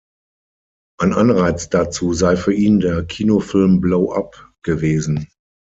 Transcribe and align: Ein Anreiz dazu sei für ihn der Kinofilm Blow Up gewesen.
Ein 0.99 1.13
Anreiz 1.13 1.69
dazu 1.69 2.13
sei 2.13 2.35
für 2.35 2.53
ihn 2.55 2.79
der 2.79 3.03
Kinofilm 3.05 3.81
Blow 3.81 4.11
Up 4.13 4.49
gewesen. 4.63 5.27